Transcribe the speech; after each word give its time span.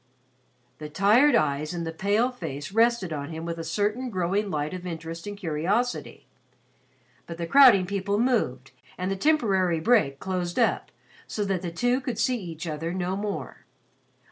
The 0.79 0.89
tired 0.89 1.35
eyes 1.35 1.75
in 1.75 1.83
the 1.83 1.91
pale 1.91 2.31
face 2.31 2.71
rested 2.71 3.13
on 3.13 3.29
him 3.29 3.45
with 3.45 3.59
a 3.59 3.63
certain 3.63 4.09
growing 4.09 4.49
light 4.49 4.73
of 4.73 4.87
interest 4.87 5.27
and 5.27 5.37
curiosity, 5.37 6.25
but 7.27 7.37
the 7.37 7.45
crowding 7.45 7.85
people 7.85 8.17
moved 8.17 8.71
and 8.97 9.11
the 9.11 9.15
temporary 9.15 9.79
break 9.79 10.19
closed 10.19 10.57
up, 10.57 10.89
so 11.27 11.45
that 11.45 11.61
the 11.61 11.69
two 11.69 12.01
could 12.01 12.17
see 12.17 12.41
each 12.41 12.65
other 12.65 12.91
no 12.91 13.15
more. 13.15 13.67